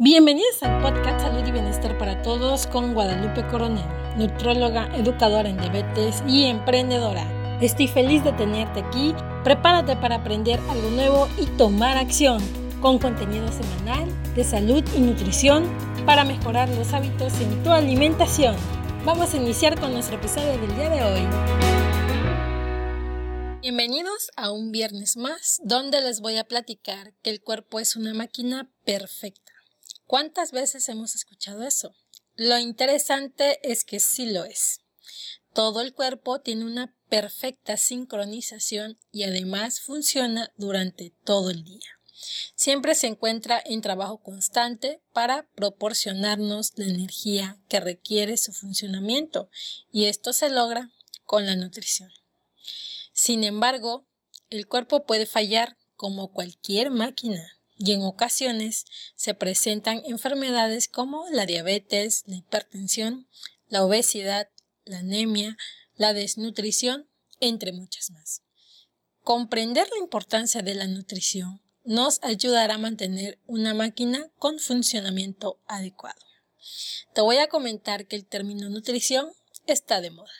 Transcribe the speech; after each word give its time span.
Bienvenidos 0.00 0.62
al 0.62 0.80
podcast 0.80 1.22
Salud 1.22 1.44
y 1.44 1.50
Bienestar 1.50 1.98
para 1.98 2.22
Todos 2.22 2.68
con 2.68 2.94
Guadalupe 2.94 3.44
Coronel, 3.48 3.84
nutróloga, 4.16 4.86
educadora 4.94 5.48
en 5.48 5.56
diabetes 5.56 6.22
y 6.24 6.44
emprendedora. 6.44 7.58
Estoy 7.60 7.88
feliz 7.88 8.22
de 8.22 8.30
tenerte 8.30 8.78
aquí. 8.78 9.12
Prepárate 9.42 9.96
para 9.96 10.14
aprender 10.14 10.60
algo 10.70 10.90
nuevo 10.90 11.28
y 11.36 11.46
tomar 11.56 11.96
acción 11.96 12.40
con 12.80 13.00
contenido 13.00 13.50
semanal 13.50 14.08
de 14.36 14.44
salud 14.44 14.84
y 14.96 15.00
nutrición 15.00 15.64
para 16.06 16.24
mejorar 16.24 16.68
los 16.68 16.92
hábitos 16.92 17.32
en 17.40 17.60
tu 17.64 17.70
alimentación. 17.70 18.54
Vamos 19.04 19.34
a 19.34 19.36
iniciar 19.36 19.80
con 19.80 19.92
nuestro 19.92 20.14
episodio 20.14 20.60
del 20.60 20.76
día 20.76 20.90
de 20.90 21.02
hoy. 21.02 21.26
Bienvenidos 23.62 24.30
a 24.36 24.52
un 24.52 24.70
viernes 24.70 25.16
más 25.16 25.60
donde 25.64 26.00
les 26.02 26.20
voy 26.20 26.36
a 26.36 26.44
platicar 26.44 27.14
que 27.20 27.30
el 27.30 27.42
cuerpo 27.42 27.80
es 27.80 27.96
una 27.96 28.14
máquina 28.14 28.70
perfecta 28.84 29.57
¿Cuántas 30.08 30.52
veces 30.52 30.88
hemos 30.88 31.14
escuchado 31.14 31.64
eso? 31.64 31.94
Lo 32.34 32.58
interesante 32.58 33.58
es 33.62 33.84
que 33.84 34.00
sí 34.00 34.24
lo 34.24 34.46
es. 34.46 34.80
Todo 35.52 35.82
el 35.82 35.92
cuerpo 35.92 36.40
tiene 36.40 36.64
una 36.64 36.94
perfecta 37.10 37.76
sincronización 37.76 38.98
y 39.12 39.24
además 39.24 39.82
funciona 39.82 40.50
durante 40.56 41.12
todo 41.24 41.50
el 41.50 41.62
día. 41.62 42.00
Siempre 42.54 42.94
se 42.94 43.06
encuentra 43.06 43.62
en 43.62 43.82
trabajo 43.82 44.16
constante 44.22 45.02
para 45.12 45.46
proporcionarnos 45.54 46.72
la 46.76 46.86
energía 46.86 47.58
que 47.68 47.78
requiere 47.78 48.38
su 48.38 48.54
funcionamiento 48.54 49.50
y 49.92 50.06
esto 50.06 50.32
se 50.32 50.48
logra 50.48 50.90
con 51.26 51.44
la 51.44 51.54
nutrición. 51.54 52.10
Sin 53.12 53.44
embargo, 53.44 54.06
el 54.48 54.66
cuerpo 54.66 55.04
puede 55.04 55.26
fallar 55.26 55.76
como 55.96 56.32
cualquier 56.32 56.90
máquina 56.90 57.57
y 57.78 57.92
en 57.92 58.02
ocasiones 58.02 58.84
se 59.14 59.34
presentan 59.34 60.02
enfermedades 60.04 60.88
como 60.88 61.28
la 61.30 61.46
diabetes, 61.46 62.24
la 62.26 62.36
hipertensión, 62.36 63.28
la 63.68 63.84
obesidad, 63.84 64.48
la 64.84 64.98
anemia, 64.98 65.56
la 65.96 66.12
desnutrición, 66.12 67.08
entre 67.40 67.72
muchas 67.72 68.10
más. 68.10 68.42
Comprender 69.22 69.88
la 69.90 69.98
importancia 69.98 70.62
de 70.62 70.74
la 70.74 70.86
nutrición 70.88 71.62
nos 71.84 72.18
ayudará 72.22 72.74
a 72.74 72.78
mantener 72.78 73.38
una 73.46 73.74
máquina 73.74 74.28
con 74.38 74.58
funcionamiento 74.58 75.60
adecuado. 75.66 76.20
Te 77.14 77.20
voy 77.20 77.36
a 77.36 77.48
comentar 77.48 78.06
que 78.06 78.16
el 78.16 78.26
término 78.26 78.68
nutrición 78.68 79.30
está 79.66 80.00
de 80.00 80.10
moda. 80.10 80.32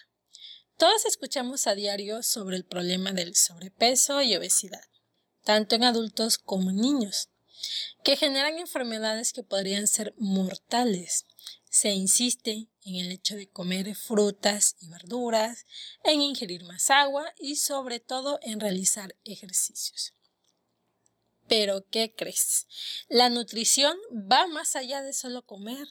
Todos 0.76 1.06
escuchamos 1.06 1.66
a 1.66 1.74
diario 1.74 2.22
sobre 2.22 2.56
el 2.56 2.64
problema 2.64 3.12
del 3.12 3.34
sobrepeso 3.34 4.22
y 4.22 4.34
obesidad 4.36 4.82
tanto 5.48 5.76
en 5.76 5.84
adultos 5.84 6.36
como 6.36 6.68
en 6.68 6.76
niños, 6.76 7.30
que 8.04 8.16
generan 8.16 8.58
enfermedades 8.58 9.32
que 9.32 9.42
podrían 9.42 9.86
ser 9.86 10.12
mortales. 10.18 11.24
Se 11.70 11.88
insiste 11.88 12.68
en 12.84 12.96
el 12.96 13.10
hecho 13.10 13.34
de 13.34 13.48
comer 13.48 13.94
frutas 13.94 14.76
y 14.78 14.90
verduras, 14.90 15.64
en 16.04 16.20
ingerir 16.20 16.64
más 16.64 16.90
agua 16.90 17.32
y 17.38 17.56
sobre 17.56 17.98
todo 17.98 18.38
en 18.42 18.60
realizar 18.60 19.16
ejercicios. 19.24 20.12
Pero, 21.48 21.88
¿qué 21.88 22.14
crees? 22.14 22.66
La 23.08 23.30
nutrición 23.30 23.96
va 24.12 24.48
más 24.48 24.76
allá 24.76 25.00
de 25.00 25.14
solo 25.14 25.46
comer. 25.46 25.88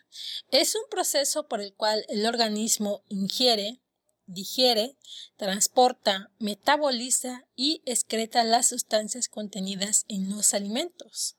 Es 0.52 0.76
un 0.76 0.88
proceso 0.92 1.48
por 1.48 1.62
el 1.62 1.74
cual 1.74 2.06
el 2.10 2.28
organismo 2.28 3.04
ingiere, 3.10 3.82
digiere, 4.28 4.98
transporta, 5.38 6.32
metaboliza 6.38 7.46
y 7.56 7.82
excreta 7.86 8.44
las 8.44 8.68
sustancias 8.68 9.30
contenidas 9.30 10.06
en 10.08 10.30
los 10.30 10.54
alimentos, 10.54 11.38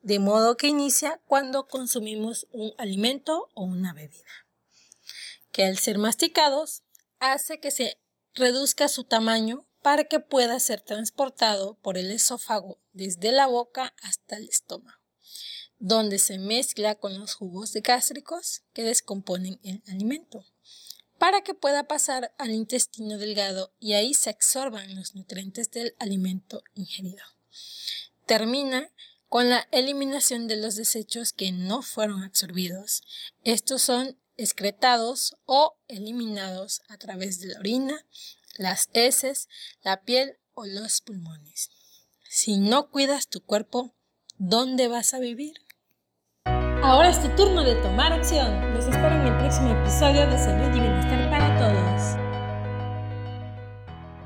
de 0.00 0.18
modo 0.18 0.56
que 0.56 0.66
inicia 0.66 1.20
cuando 1.26 1.68
consumimos 1.68 2.48
un 2.50 2.72
alimento 2.78 3.50
o 3.54 3.64
una 3.64 3.92
bebida, 3.92 4.46
que 5.52 5.64
al 5.64 5.78
ser 5.78 5.98
masticados 5.98 6.82
hace 7.18 7.60
que 7.60 7.70
se 7.70 8.00
reduzca 8.34 8.88
su 8.88 9.04
tamaño 9.04 9.66
para 9.82 10.04
que 10.04 10.20
pueda 10.20 10.58
ser 10.60 10.80
transportado 10.80 11.78
por 11.80 11.98
el 11.98 12.10
esófago 12.10 12.80
desde 12.92 13.32
la 13.32 13.46
boca 13.46 13.94
hasta 14.02 14.36
el 14.36 14.48
estómago, 14.48 15.00
donde 15.78 16.18
se 16.18 16.38
mezcla 16.38 16.94
con 16.94 17.18
los 17.18 17.34
jugos 17.34 17.72
gástricos 17.74 18.62
que 18.72 18.82
descomponen 18.82 19.60
el 19.62 19.82
alimento 19.88 20.46
para 21.20 21.42
que 21.42 21.52
pueda 21.52 21.82
pasar 21.84 22.34
al 22.38 22.50
intestino 22.50 23.18
delgado 23.18 23.74
y 23.78 23.92
ahí 23.92 24.14
se 24.14 24.30
absorban 24.30 24.96
los 24.96 25.14
nutrientes 25.14 25.70
del 25.70 25.94
alimento 25.98 26.64
ingerido. 26.74 27.22
Termina 28.24 28.90
con 29.28 29.50
la 29.50 29.68
eliminación 29.70 30.48
de 30.48 30.56
los 30.56 30.76
desechos 30.76 31.34
que 31.34 31.52
no 31.52 31.82
fueron 31.82 32.22
absorbidos. 32.22 33.02
Estos 33.44 33.82
son 33.82 34.18
excretados 34.38 35.36
o 35.44 35.76
eliminados 35.88 36.80
a 36.88 36.96
través 36.96 37.38
de 37.38 37.48
la 37.48 37.58
orina, 37.58 38.06
las 38.56 38.88
heces, 38.94 39.50
la 39.82 40.00
piel 40.00 40.38
o 40.54 40.64
los 40.64 41.02
pulmones. 41.02 41.68
Si 42.30 42.56
no 42.56 42.90
cuidas 42.90 43.28
tu 43.28 43.44
cuerpo, 43.44 43.94
¿dónde 44.38 44.88
vas 44.88 45.12
a 45.12 45.18
vivir? 45.18 45.66
Ahora 46.82 47.10
es 47.10 47.20
tu 47.20 47.28
turno 47.36 47.62
de 47.62 47.74
tomar 47.76 48.10
acción. 48.10 48.72
Los 48.72 48.86
espero 48.86 49.14
en 49.14 49.26
el 49.26 49.36
próximo 49.36 49.70
episodio 49.70 50.26
de 50.26 50.38
Salud 50.38 50.74
y 50.74 50.80
Bienestar 50.80 51.28
para 51.28 51.58
Todos. 51.58 52.19